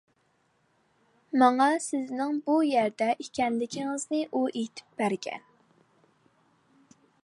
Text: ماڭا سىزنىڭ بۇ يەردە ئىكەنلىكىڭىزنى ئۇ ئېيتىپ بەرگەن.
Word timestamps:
ماڭا 1.41 1.67
سىزنىڭ 1.89 2.41
بۇ 2.47 2.57
يەردە 2.69 3.11
ئىكەنلىكىڭىزنى 3.25 4.25
ئۇ 4.31 4.45
ئېيتىپ 4.53 5.01
بەرگەن. 5.03 5.49